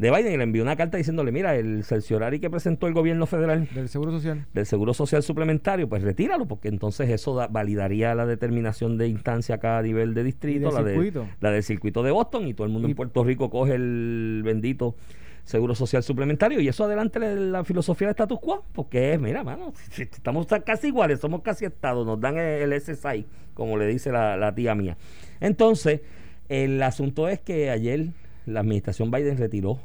[0.00, 3.26] de Biden y le envió una carta diciéndole, mira, el cerciorari que presentó el gobierno
[3.26, 8.24] federal del Seguro Social del Seguro Social suplementario, pues retíralo porque entonces eso validaría la
[8.24, 12.48] determinación de instancia a cada nivel de distrito, la, de, la del circuito de Boston
[12.48, 14.96] y todo el mundo en Puerto Rico coge el bendito
[15.44, 19.74] Seguro Social suplementario y eso adelante la filosofía de status quo, porque es, mira, mano,
[19.98, 24.54] estamos casi iguales, somos casi estados, nos dan el, SSI, como le dice la, la
[24.54, 24.96] tía mía.
[25.40, 26.00] Entonces,
[26.48, 28.12] el asunto es que ayer
[28.46, 29.78] la administración Biden retiró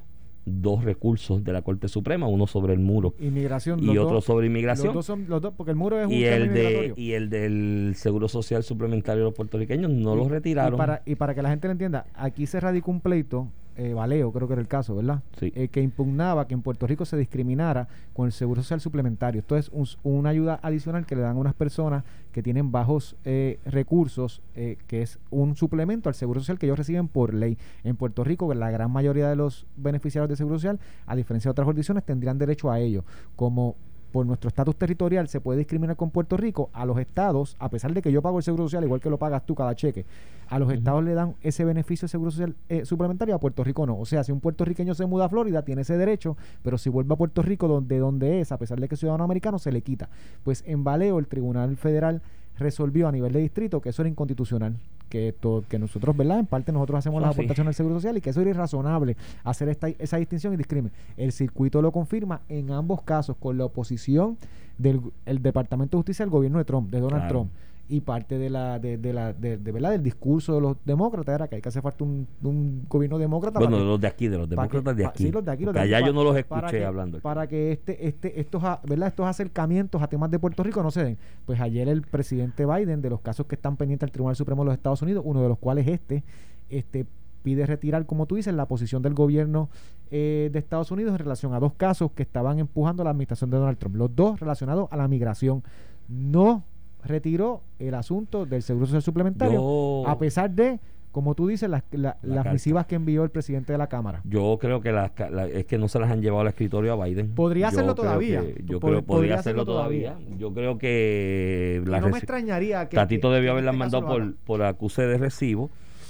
[0.45, 4.87] dos recursos de la Corte Suprema, uno sobre el muro inmigración, y otro sobre inmigración.
[4.87, 7.29] Los dos son, los dos, porque el muro es un y el de Y el
[7.29, 10.75] del Seguro Social Suplementario de los puertorriqueños no lo retiraron.
[10.75, 13.47] Y para, y para que la gente lo entienda, aquí se radicó un pleito
[13.77, 15.21] eh, Valeo, creo que era el caso, ¿verdad?
[15.39, 15.51] Sí.
[15.55, 19.39] Eh, que impugnaba que en Puerto Rico se discriminara con el seguro social suplementario.
[19.39, 19.71] Esto es
[20.03, 22.03] una ayuda adicional que le dan a unas personas
[22.35, 26.77] que tienen bajos eh, recursos, eh, que es un suplemento al seguro social que ellos
[26.77, 27.57] reciben por ley.
[27.85, 31.51] En Puerto Rico, la gran mayoría de los beneficiarios de seguro social, a diferencia de
[31.51, 33.05] otras jurisdicciones, tendrían derecho a ello.
[33.37, 33.77] Como
[34.15, 37.93] por nuestro estatus territorial se puede discriminar con Puerto Rico, a los estados, a pesar
[37.93, 40.05] de que yo pago el seguro social igual que lo pagas tú cada cheque,
[40.47, 43.85] a los estados le dan ese beneficio de seguro social eh, suplementario, a Puerto Rico
[43.85, 43.99] no.
[43.99, 47.13] O sea, si un puertorriqueño se muda a Florida, tiene ese derecho, pero si vuelve
[47.13, 49.81] a Puerto Rico, donde, donde es, a pesar de que es ciudadano americano, se le
[49.81, 50.07] quita.
[50.45, 52.21] Pues en Valeo, el Tribunal Federal
[52.57, 54.77] resolvió a nivel de distrito que eso era inconstitucional,
[55.09, 56.39] que esto, que nosotros, ¿verdad?
[56.39, 59.69] En parte nosotros hacemos la aportación del Seguro Social y que eso era irrazonable hacer
[59.69, 60.91] esta, esa distinción y discrimen.
[61.17, 64.37] El circuito lo confirma en ambos casos con la oposición
[64.77, 67.51] del el Departamento de Justicia al gobierno de Trump, de Donald Trump.
[67.87, 71.55] Y parte de la de, la de, verdad del discurso de los demócratas era que
[71.55, 74.49] hay que hacer falta un, un gobierno demócrata bueno de los de aquí de los
[74.49, 77.19] demócratas de aquí sí, los de aquí, los de allá yo no los escuché hablando
[77.19, 81.03] para que este este estos verdad estos acercamientos a temas de Puerto Rico no se
[81.03, 81.17] den.
[81.45, 84.67] Pues ayer el presidente Biden de los casos que están pendientes al Tribunal Supremo de
[84.67, 86.23] los Estados Unidos uno de los cuales este
[86.69, 87.05] este
[87.43, 89.69] pide retirar, como tú dices, la posición del gobierno
[90.09, 93.57] eh, de Estados Unidos en relación a dos casos que estaban empujando la administración de
[93.57, 93.95] Donald Trump.
[93.95, 95.63] Los dos relacionados a la migración.
[96.07, 96.63] No
[97.05, 100.79] retiró el asunto del seguro social suplementario, a pesar de
[101.15, 104.19] como tú dices, las, las misivas que envió el presidente de la Cámara.
[104.25, 105.11] Yo creo que las,
[105.53, 107.33] es que no se las han llevado al escritorio a Biden.
[107.33, 108.43] Podría hacerlo todavía.
[108.65, 110.17] yo creo que podría hacerlo todavía.
[110.37, 111.81] Yo creo que...
[111.85, 112.97] no me extrañaría que...
[112.97, 115.69] Tatito debió este haberlas mandado por, por acuse de recibo,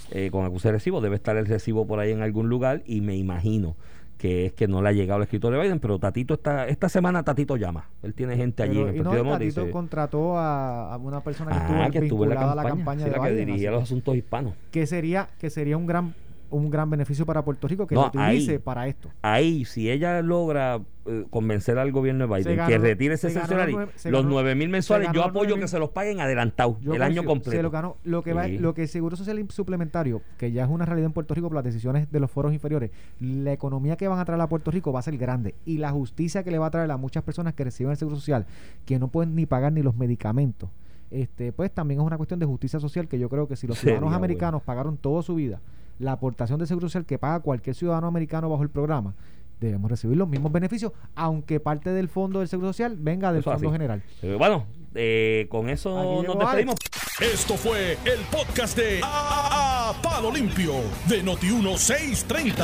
[0.09, 1.01] eh, con acuse de recibo.
[1.01, 3.75] Debe estar el recibo por ahí en algún lugar y me imagino
[4.17, 6.89] que es que no le ha llegado el escritorio de Biden, pero Tatito está, esta
[6.89, 7.89] semana Tatito llama.
[8.01, 11.87] Él tiene gente allí en el Partido no, Tatito contrató a, una persona que, ah,
[11.87, 14.53] estuvo, vinculada a la campaña, de la que dirigía los asuntos hispanos.
[14.71, 16.13] Que sería, que sería un gran
[16.49, 19.09] un gran beneficio para Puerto Rico que lo utilice para esto.
[19.21, 24.25] Ahí, si ella logra eh, convencer al gobierno de Biden que retire ese salario, los
[24.25, 27.61] 9 mil mensuales, yo apoyo que se los paguen adelantado el año completo.
[27.61, 27.97] lo ganó.
[28.03, 31.13] Lo que, va, lo que el Seguro Social Suplementario, que ya es una realidad en
[31.13, 34.41] Puerto Rico por las decisiones de los foros inferiores, la economía que van a traer
[34.41, 36.89] a Puerto Rico va a ser grande y la justicia que le va a traer
[36.91, 38.45] a muchas personas que reciben el Seguro Social,
[38.85, 40.69] que no pueden ni pagar ni los medicamentos.
[41.11, 43.77] Este, pues también es una cuestión de justicia social que yo creo que si los
[43.79, 45.61] ciudadanos americanos pagaron toda su vida
[45.99, 49.13] la aportación de seguro social que paga cualquier ciudadano americano bajo el programa,
[49.59, 53.71] debemos recibir los mismos beneficios, aunque parte del fondo del seguro social venga del fondo
[53.71, 54.03] general.
[54.37, 56.75] bueno, eh, con eso nos despedimos.
[57.19, 60.73] Esto fue el podcast de a, Palo Limpio
[61.07, 62.55] de Noti1630.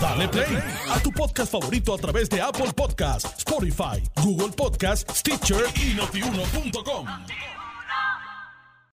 [0.00, 0.58] Dale play
[0.90, 7.06] a tu podcast favorito a través de Apple Podcasts, Spotify, Google Podcasts, Stitcher y notiuno.com.